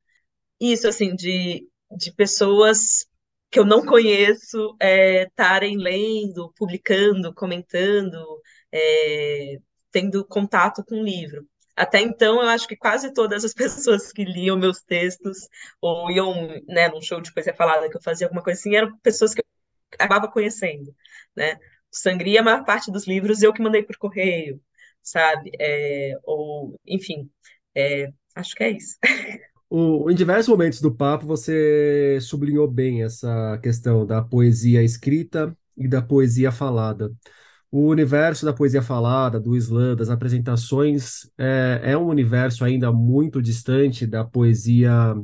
[0.60, 3.06] Isso, assim, de, de pessoas
[3.50, 8.18] que eu não conheço estarem é, lendo, publicando, comentando,
[8.72, 9.58] é,
[9.90, 11.46] tendo contato com o livro.
[11.76, 15.48] Até então, eu acho que quase todas as pessoas que liam meus textos
[15.80, 16.34] ou iam
[16.68, 19.40] né, num show de poesia falada que eu fazia alguma coisa assim, eram pessoas que
[19.40, 19.44] eu
[19.92, 20.94] acabava conhecendo,
[21.34, 21.58] né?
[21.90, 24.60] Sangria, a maior parte dos livros eu que mandei por correio,
[25.02, 25.50] sabe?
[25.60, 27.30] É, ou, enfim,
[27.74, 28.96] é, acho que é isso.
[29.70, 35.87] O, em diversos momentos do papo, você sublinhou bem essa questão da poesia escrita e
[35.87, 37.12] da poesia falada.
[37.70, 43.40] O universo da poesia falada, do slam, das apresentações, é, é um universo ainda muito
[43.40, 45.14] distante da poesia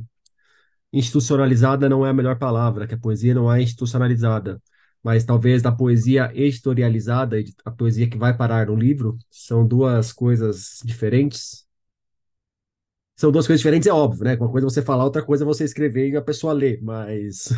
[0.92, 4.62] institucionalizada, não é a melhor palavra, que a poesia não é institucionalizada,
[5.02, 10.80] mas talvez da poesia editorializada, a poesia que vai parar no livro, são duas coisas
[10.85, 11.65] diferentes
[13.16, 14.37] são duas coisas diferentes, é óbvio, né?
[14.37, 17.48] Uma coisa é você falar, outra coisa é você escrever e a pessoa ler, mas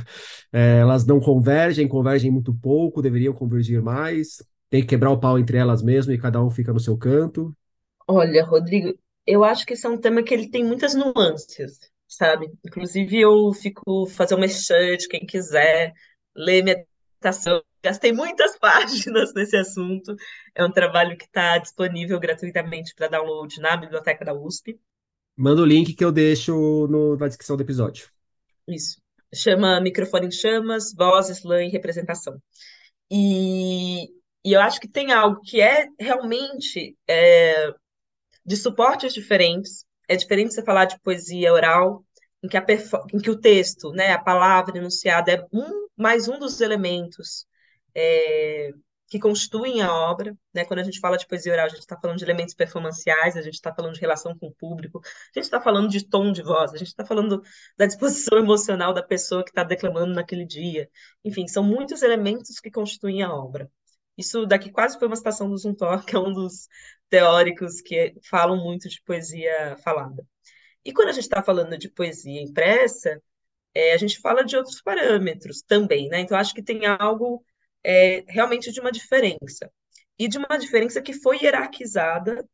[0.52, 5.38] é, elas não convergem, convergem muito pouco, deveriam convergir mais, tem que quebrar o pau
[5.38, 7.52] entre elas mesmo e cada um fica no seu canto.
[8.06, 12.50] Olha, Rodrigo, eu acho que esse é um tema que ele tem muitas nuances, sabe?
[12.64, 15.92] Inclusive, eu fico fazer uma de quem quiser
[16.36, 16.76] ler minha
[17.20, 17.62] dissertação.
[17.82, 20.14] Gastei muitas páginas nesse assunto.
[20.54, 24.78] É um trabalho que está disponível gratuitamente para download na biblioteca da USP.
[25.38, 26.52] Manda o link que eu deixo
[26.88, 28.10] no, na descrição do episódio.
[28.66, 29.00] Isso.
[29.32, 32.42] Chama Microfone em Chamas, Voz, Slam e Representação.
[33.08, 34.08] E,
[34.44, 37.72] e eu acho que tem algo que é realmente é,
[38.44, 39.84] de suportes diferentes.
[40.08, 42.04] É diferente você falar de poesia oral,
[42.42, 42.66] em que, a,
[43.14, 47.46] em que o texto, né, a palavra enunciada é um, mais um dos elementos
[47.94, 48.72] é,
[49.08, 50.36] que constituem a obra.
[50.52, 50.64] Né?
[50.64, 53.42] Quando a gente fala de poesia oral, a gente está falando de elementos performanciais, a
[53.42, 56.42] gente está falando de relação com o público, a gente está falando de tom de
[56.42, 57.42] voz, a gente está falando
[57.76, 60.88] da disposição emocional da pessoa que está declamando naquele dia.
[61.24, 63.70] Enfim, são muitos elementos que constituem a obra.
[64.16, 66.68] Isso daqui quase foi uma citação do Zuntor, que é um dos
[67.08, 70.26] teóricos que falam muito de poesia falada.
[70.84, 73.22] E quando a gente está falando de poesia impressa,
[73.74, 76.20] é, a gente fala de outros parâmetros também, né?
[76.20, 77.44] Então, acho que tem algo
[77.84, 79.70] é, realmente de uma diferença.
[80.18, 82.44] E de uma diferença que foi hierarquizada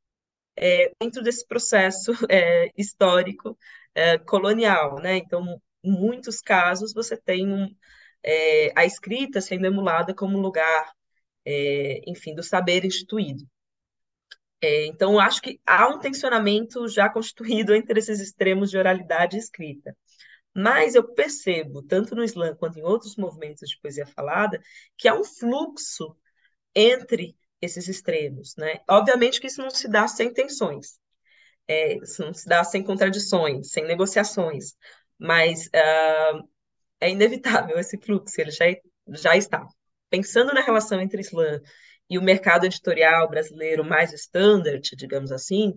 [0.57, 3.59] é, dentro desse processo é, histórico
[3.95, 5.01] é, colonial.
[5.01, 5.19] Né?
[5.19, 7.75] Então, em muitos casos, você tem um,
[8.23, 10.93] é, a escrita sendo emulada como lugar,
[11.45, 13.45] é, enfim, do saber instituído.
[14.63, 19.97] então, acho que há um tensionamento já constituído entre esses extremos de oralidade e escrita.
[20.55, 24.61] Mas eu percebo, tanto no slam quanto em outros movimentos de poesia falada,
[24.97, 26.17] que há um fluxo
[26.75, 28.55] entre esses extremos.
[28.57, 28.81] Né?
[28.89, 30.99] Obviamente que isso não se dá sem tensões,
[31.67, 34.75] é, isso não se dá sem contradições, sem negociações,
[35.19, 36.49] mas uh,
[37.01, 38.67] é inevitável esse fluxo, ele já,
[39.09, 39.67] já está.
[40.11, 41.61] Pensando na relação entre slam
[42.09, 45.75] e o mercado editorial brasileiro mais standard, digamos assim,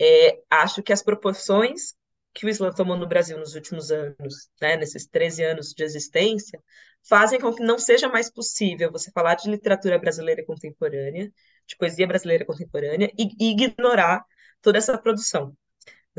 [0.00, 1.94] é, acho que as proporções
[2.38, 6.62] que o Islã tomou no Brasil nos últimos anos, né, nesses 13 anos de existência,
[7.02, 11.32] fazem com que não seja mais possível você falar de literatura brasileira contemporânea,
[11.66, 14.24] de poesia brasileira contemporânea, e, ignorar
[14.62, 15.52] toda essa produção.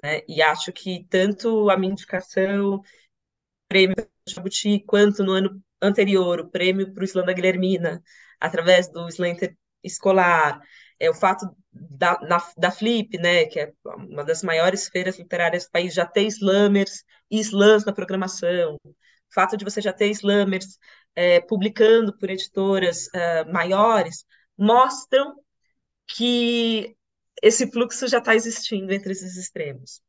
[0.04, 0.22] Né?
[0.28, 2.82] E acho que tanto a minha indicação,
[3.70, 3.96] prêmio
[4.28, 8.04] Jabuti, quanto no ano anterior, o prêmio para o Islã da Guilhermina,
[8.42, 9.28] através do Islã
[9.82, 10.60] escolar,
[11.00, 15.66] é o fato da, na, da Flip, né, que é uma das maiores feiras literárias
[15.66, 18.96] do país, já ter slammers e slams na programação, o
[19.34, 20.78] fato de você já ter slammers
[21.16, 24.26] é, publicando por editoras uh, maiores,
[24.58, 25.36] mostram
[26.08, 26.96] que
[27.42, 30.02] esse fluxo já está existindo entre esses extremos.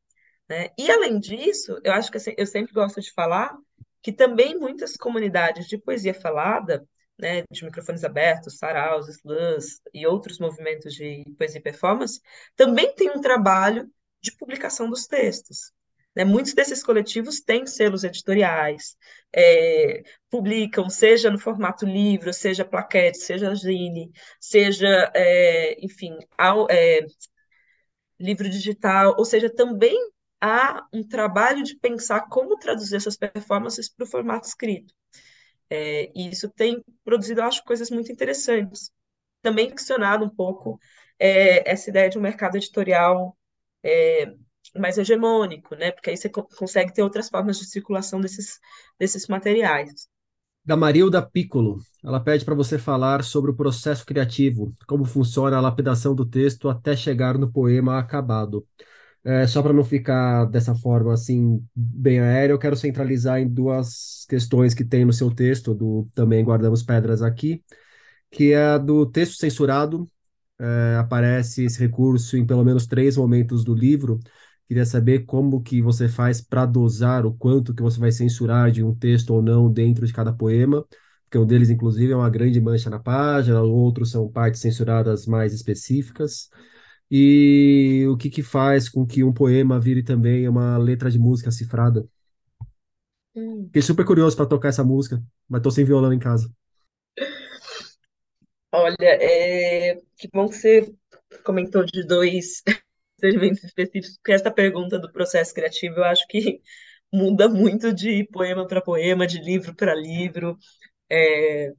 [0.49, 0.69] Né?
[0.77, 3.55] E, além disso, eu acho que assim, eu sempre gosto de falar
[4.01, 6.85] que também muitas comunidades de poesia falada,
[7.21, 12.19] né, de microfones abertos, saraus, slams e outros movimentos de poesia e performance,
[12.55, 13.89] também têm um trabalho
[14.21, 15.71] de publicação dos textos.
[16.15, 16.25] Né?
[16.25, 18.97] Muitos desses coletivos têm selos editoriais,
[19.33, 27.05] é, publicam, seja no formato livro, seja plaquete, seja zine, seja, é, enfim, ao, é,
[28.19, 29.97] livro digital, ou seja, também
[30.39, 34.93] há um trabalho de pensar como traduzir essas performances para o formato escrito.
[35.71, 38.91] É, e isso tem produzido, eu acho, coisas muito interessantes.
[39.41, 40.77] Também ficcionado um pouco
[41.17, 43.37] é, essa ideia de um mercado editorial
[43.81, 44.33] é,
[44.77, 45.91] mais hegemônico, né?
[45.93, 48.59] Porque aí você co consegue ter outras formas de circulação desses,
[48.99, 50.09] desses materiais.
[50.63, 55.61] Da Marilda Piccolo, ela pede para você falar sobre o processo criativo, como funciona a
[55.61, 58.67] lapidação do texto até chegar no poema acabado.
[59.23, 64.25] É, só para não ficar dessa forma assim bem aérea, eu quero centralizar em duas
[64.27, 67.63] questões que tem no seu texto, do também guardamos pedras aqui,
[68.31, 70.09] que é do texto censurado.
[70.59, 74.19] É, aparece esse recurso em pelo menos três momentos do livro.
[74.67, 78.83] Queria saber como que você faz para dosar o quanto que você vai censurar de
[78.83, 80.85] um texto ou não dentro de cada poema,
[81.25, 85.53] porque um deles, inclusive, é uma grande mancha na página, outros são partes censuradas mais
[85.53, 86.49] específicas
[87.11, 91.51] e o que que faz com que um poema vire também uma letra de música
[91.51, 92.07] cifrada.
[93.35, 93.65] Hum.
[93.65, 96.49] Fiquei super curioso para tocar essa música, mas tô sem violão em casa.
[98.71, 99.95] Olha, é...
[100.17, 100.95] que bom que você
[101.43, 102.63] comentou de dois
[103.21, 106.61] eventos específicos, porque essa pergunta do processo criativo eu acho que
[107.11, 110.57] muda muito de poema para poema, de livro para livro.
[111.09, 111.73] É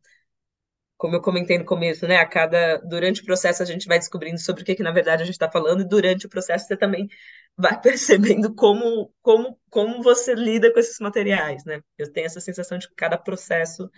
[1.03, 2.19] como eu comentei no começo, né?
[2.19, 5.25] A cada durante o processo a gente vai descobrindo sobre o que, que na verdade
[5.25, 7.09] a gente está falando e durante o processo você também
[7.57, 11.81] vai percebendo como como como você lida com esses materiais, né?
[11.99, 13.91] Eu tenho essa sensação de que cada processo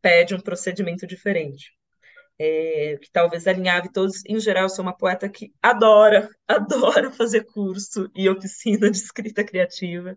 [0.00, 1.72] pede um procedimento diferente.
[2.38, 4.24] É, que talvez alinhave todos.
[4.26, 9.44] Em geral, eu sou uma poeta que adora, adora fazer curso e oficina de escrita
[9.44, 10.16] criativa.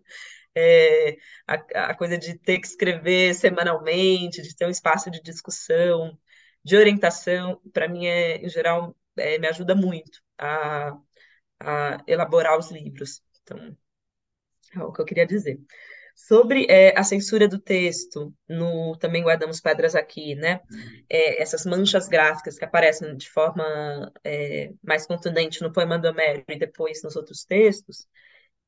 [0.54, 1.54] É, a,
[1.90, 6.18] a, coisa de ter que escrever semanalmente, de ter um espaço de discussão,
[6.64, 10.96] de orientação, para mim, é, em geral, é, me ajuda muito a,
[11.60, 13.22] a, elaborar os livros.
[13.42, 13.76] Então,
[14.74, 15.58] é o que eu queria dizer.
[16.14, 20.60] Sobre é, a censura do texto, no Também Guardamos Pedras Aqui, né?
[21.08, 26.44] É, essas manchas gráficas que aparecem de forma é, mais contundente no poema do Homero
[26.48, 28.08] e depois nos outros textos,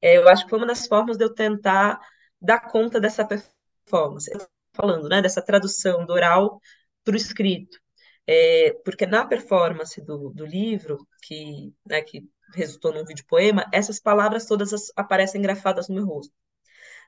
[0.01, 1.99] é, eu acho que foi uma das formas de eu tentar
[2.41, 4.31] dar conta dessa performance.
[4.73, 5.21] Falando, né?
[5.21, 6.61] Dessa tradução do oral
[7.05, 7.79] para o escrito.
[8.27, 12.23] É, porque na performance do, do livro, que, né, que
[12.55, 16.33] resultou num vídeo poema, essas palavras todas as, aparecem grafadas no meu rosto.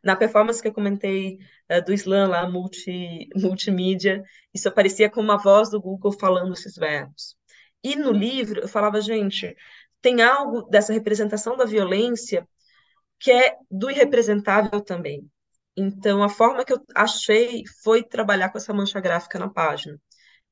[0.03, 1.39] Na performance que eu comentei
[1.71, 6.75] uh, do slam lá, multi, multimídia, isso aparecia como uma voz do Google falando esses
[6.77, 7.37] verbos.
[7.85, 9.57] E no livro eu falava, gente,
[10.01, 12.47] tem algo dessa representação da violência
[13.21, 15.31] que é do irrepresentável também.
[15.77, 19.99] Então, a forma que eu achei foi trabalhar com essa mancha gráfica na página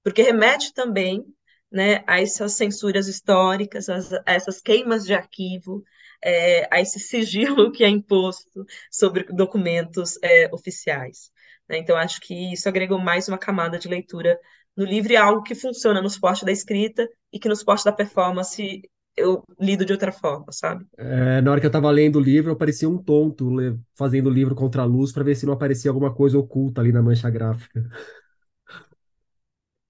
[0.02, 1.24] porque remete também
[1.70, 5.83] né, a essas censuras históricas, a, essas queimas de arquivo,
[6.22, 11.30] é, a esse sigilo que é imposto sobre documentos é, oficiais.
[11.68, 11.78] Né?
[11.78, 14.38] Então, acho que isso agregou mais uma camada de leitura
[14.76, 17.85] no livro e é algo que funciona no suporte da escrita e que no suporte
[17.85, 18.83] da performance
[19.20, 20.85] eu lido de outra forma, sabe?
[20.96, 23.48] É, na hora que eu estava lendo o livro, eu parecia um tonto
[23.94, 26.92] fazendo o livro contra a luz para ver se não aparecia alguma coisa oculta ali
[26.92, 27.85] na mancha gráfica.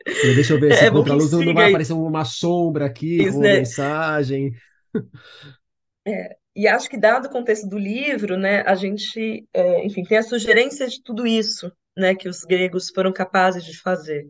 [0.04, 3.34] Deixa eu ver se é, contra a luz não vai aparecer uma sombra aqui Isso,
[3.34, 3.58] com né?
[3.58, 4.52] mensagem.
[6.06, 10.18] É, e acho que, dado o contexto do livro, né, a gente, é, enfim, tem
[10.18, 14.26] a sugerência de tudo isso né, que os gregos foram capazes de fazer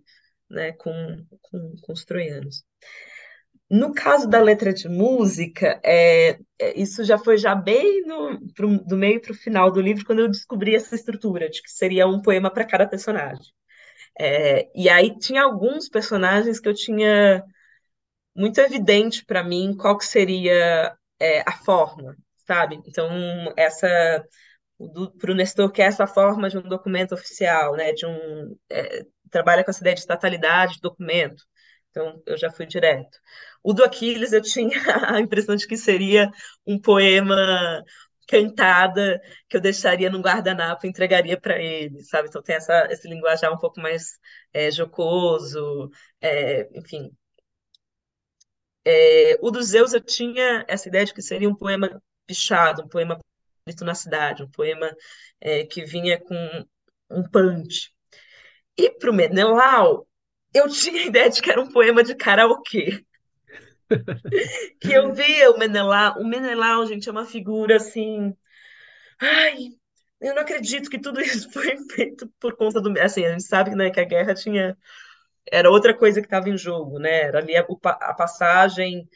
[0.51, 0.93] né, com,
[1.41, 2.65] com, com os troianos.
[3.71, 8.79] No caso da letra de música, é, é isso já foi já bem no, pro,
[8.85, 12.07] do meio para o final do livro, quando eu descobri essa estrutura de que seria
[12.07, 13.47] um poema para cada personagem.
[14.19, 17.45] É, e aí tinha alguns personagens que eu tinha
[18.35, 22.17] muito evidente para mim qual que seria é, a forma,
[22.47, 22.81] sabe?
[22.87, 23.09] Então,
[23.57, 23.89] essa
[25.19, 27.93] para o Nestor, que é essa forma de um documento oficial, né?
[27.93, 31.45] De um é, trabalha com essa ideia de estatalidade de documento.
[31.91, 33.19] Então, eu já fui direto.
[33.63, 34.71] O do Aquiles, eu tinha
[35.17, 36.31] a impressão de que seria
[36.67, 37.85] um poema
[38.29, 42.29] cantada que eu deixaria no guardanapo e entregaria para ele, sabe?
[42.29, 44.19] Então tem essa, esse linguajar um pouco mais
[44.53, 47.11] é, jocoso, é, enfim.
[48.85, 52.89] É, o dos Zeus eu tinha essa ideia de que seria um poema pichado, um
[52.89, 53.19] poema
[53.67, 54.91] escrito na cidade, um poema
[55.71, 56.65] que vinha com
[57.11, 57.93] um punch.
[58.77, 60.07] E para o Menelau,
[60.53, 63.05] eu tinha a ideia de que era um poema de karaokê.
[64.81, 66.19] que eu via o Menelau.
[66.21, 68.35] O Menelau, gente, é uma figura assim.
[69.21, 69.57] Ai,
[70.21, 72.99] eu não acredito que tudo isso foi feito por conta do.
[73.01, 74.77] Assim, a gente sabe né, que a guerra tinha.
[75.51, 77.23] Era outra coisa que estava em jogo, né?
[77.23, 79.09] Era ali a, a passagem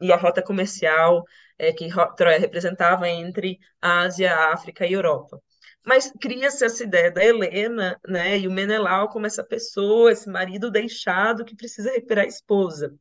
[0.00, 1.24] e a rota comercial
[1.58, 5.40] é, que Troia representava entre Ásia, África e Europa.
[5.84, 10.70] Mas cria-se essa ideia da Helena, né, e o Menelau como essa pessoa, esse marido
[10.70, 12.94] deixado que precisa recuperar a esposa.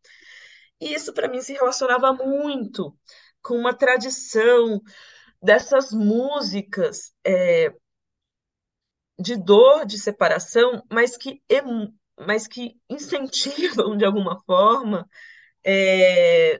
[0.79, 2.97] E isso para mim se relacionava muito
[3.41, 4.81] com uma tradição
[5.41, 7.71] dessas músicas é,
[9.19, 11.41] de dor, de separação, mas que,
[12.17, 15.07] mas que incentivam de alguma forma
[15.65, 16.59] é,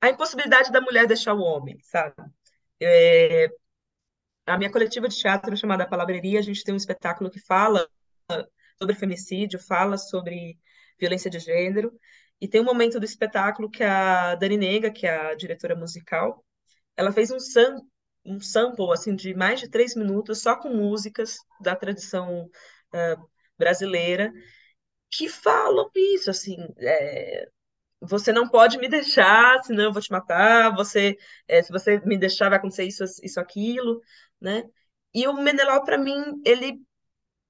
[0.00, 2.14] a impossibilidade da mulher deixar o homem, sabe?
[2.80, 3.48] É,
[4.46, 7.88] a minha coletiva de teatro chamada Palavreria, a gente tem um espetáculo que fala
[8.78, 10.58] sobre femicídio, fala sobre
[10.98, 11.92] violência de gênero,
[12.40, 16.44] e tem um momento do espetáculo que a Dani Nega, que é a diretora musical,
[16.96, 17.80] ela fez um, sam
[18.24, 24.32] um sample assim de mais de três minutos só com músicas da tradição uh, brasileira
[25.10, 27.48] que falam isso, assim, é,
[28.00, 31.16] você não pode me deixar, senão eu vou te matar, você,
[31.48, 34.00] é, se você me deixar vai acontecer isso, isso, aquilo,
[34.40, 34.64] né?
[35.14, 36.80] E o Menelau, para mim, ele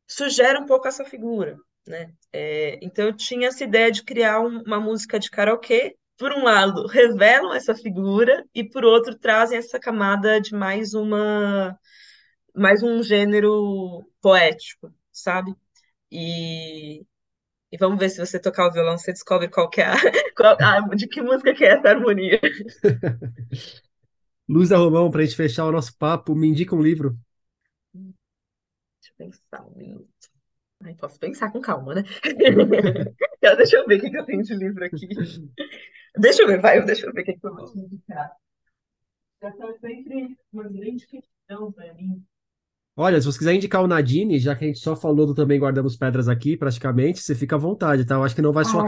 [0.09, 2.13] sugere um pouco essa figura, né?
[2.33, 6.45] É, então eu tinha essa ideia de criar um, uma música de karaokê, por um
[6.45, 11.79] lado, revelam essa figura, e por outro, trazem essa camada de mais uma
[12.55, 15.55] mais um gênero poético, sabe?
[16.11, 17.05] E,
[17.77, 19.93] e vamos ver se você tocar o violão, você descobre qual que é a,
[20.35, 22.41] qual, a, de que música que é essa harmonia.
[24.49, 27.19] Luísa Romão, para a gente fechar o nosso papo, me indica um livro.
[27.93, 30.09] Deixa eu pensar um minuto.
[30.83, 32.05] Ai, posso pensar com calma, né?
[33.43, 35.09] deixa eu ver o que, que eu tenho de livro aqui.
[36.17, 38.33] Deixa eu ver, vai, deixa eu ver o que, que eu vou te indicar.
[39.43, 42.25] Essa é sempre uma grande questão para mim.
[42.99, 45.61] Olha, se você quiser indicar o Nadine, já que a gente só falou do Também
[45.61, 48.15] Guardamos Pedras aqui, praticamente, você fica à vontade, tá?
[48.15, 48.87] Eu acho que não vai só ah.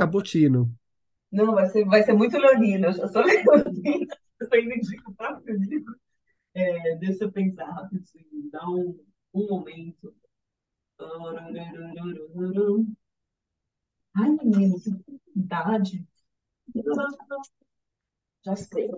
[1.31, 2.87] Não, vai ser, vai ser muito leonino.
[2.87, 4.07] Eu já sou leonina.
[4.41, 5.15] Eu ainda indico
[5.47, 5.97] livros.
[6.55, 8.51] É, deixa eu pensar rapidinho.
[8.51, 8.99] Dá um,
[9.35, 10.15] um momento.
[14.15, 14.91] Ai, menino, que
[15.37, 16.07] idade.
[18.45, 18.89] Já sei.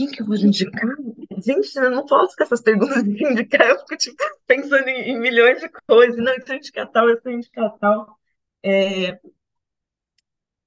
[0.00, 0.96] Quem que eu vou indicar?
[1.44, 3.68] Gente, eu não posso com essas perguntas de indicar.
[3.68, 6.16] Eu fico tipo, pensando em, em milhões de coisas.
[6.16, 8.18] Não, eu sou indicar tal, eu sou indicar tal.
[8.62, 9.20] É...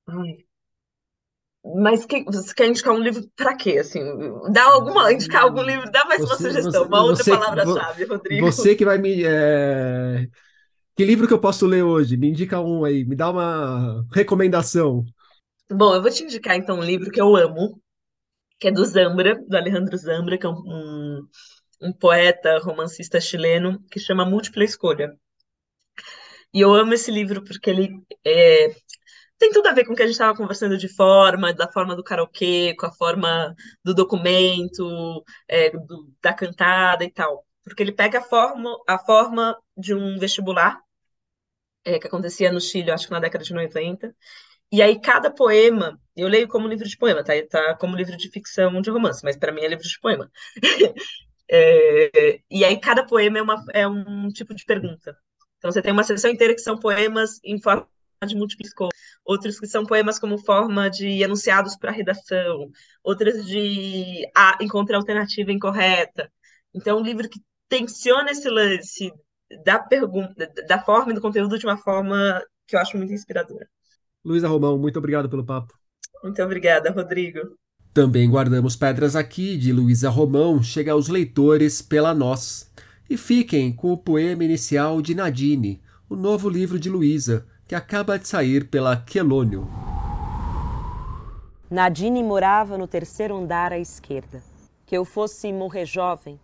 [0.07, 0.37] Ai.
[1.81, 3.79] Mas que, você quer indicar um livro para quê?
[3.79, 4.01] Assim,
[4.51, 8.45] dá alguma, indicar algum livro, dá mais você, uma sugestão, você, uma outra palavra-chave, Rodrigo.
[8.45, 9.23] Você que vai me.
[9.25, 10.27] É...
[10.95, 12.17] Que livro que eu posso ler hoje?
[12.17, 15.03] Me indica um aí, me dá uma recomendação.
[15.71, 17.81] Bom, eu vou te indicar então um livro que eu amo,
[18.59, 21.27] que é do Zambra, do Alejandro Zambra, que é um,
[21.81, 25.13] um poeta, romancista chileno, que chama Múltipla Escolha.
[26.53, 27.89] E eu amo esse livro porque ele
[28.25, 28.69] é,
[29.37, 31.95] tem tudo a ver com o que a gente estava conversando de forma, da forma
[31.95, 37.45] do karaokê, com a forma do documento, é, do, da cantada e tal.
[37.63, 40.79] Porque ele pega a forma, a forma de um vestibular,
[41.83, 44.15] é, que acontecia no Chile, acho que na década de 90,
[44.71, 47.33] e aí cada poema, eu leio como livro de poema, tá?
[47.49, 50.31] Tá como livro de ficção de romance, mas para mim é livro de poema.
[51.49, 55.17] é, e aí cada poema é, uma, é um tipo de pergunta.
[55.57, 57.87] Então você tem uma sessão inteira que são poemas em forma
[58.25, 58.91] de múltipla escolha,
[59.25, 62.69] outros que são poemas como forma de enunciados para redação,
[63.03, 64.25] outros de
[64.61, 66.31] encontrar alternativa incorreta.
[66.73, 69.11] Então, um livro que tensiona esse lance
[69.63, 73.67] da pergunta, da forma e do conteúdo de uma forma que eu acho muito inspiradora.
[74.23, 75.73] Luísa Romão, muito obrigado pelo papo.
[76.23, 77.57] Muito obrigada, Rodrigo.
[77.93, 82.71] Também guardamos pedras aqui de Luísa Romão, chega aos leitores pela nós.
[83.09, 88.17] E fiquem com o poema inicial de Nadine, o novo livro de Luísa, que acaba
[88.17, 89.67] de sair pela Quelônio.
[91.69, 94.41] Nadine morava no terceiro andar à esquerda.
[94.85, 96.39] Que eu fosse morrer jovem,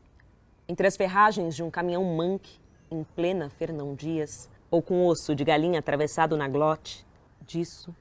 [0.67, 2.59] entre as ferragens de um caminhão manque,
[2.91, 7.05] em plena Fernão Dias, ou com osso de galinha atravessado na glote,
[7.47, 7.95] disso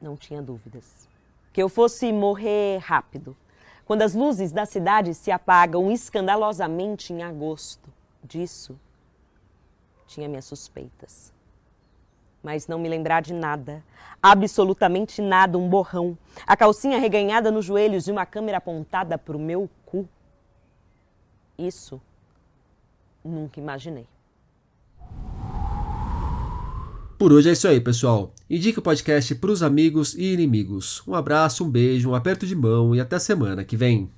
[0.00, 1.08] não tinha dúvidas.
[1.52, 3.36] Que eu fosse morrer rápido,
[3.84, 7.88] quando as luzes da cidade se apagam escandalosamente em agosto.
[8.22, 8.78] Disso
[10.06, 11.32] tinha minhas suspeitas.
[12.42, 13.84] Mas não me lembrar de nada,
[14.22, 19.40] absolutamente nada, um borrão, a calcinha reganhada nos joelhos e uma câmera apontada para o
[19.40, 20.08] meu cu.
[21.58, 22.00] Isso
[23.24, 24.06] nunca imaginei.
[27.20, 28.34] Por hoje é isso aí, pessoal.
[28.48, 31.02] Indique o podcast para os amigos e inimigos.
[31.06, 34.08] Um abraço, um beijo, um aperto de mão e até semana que vem.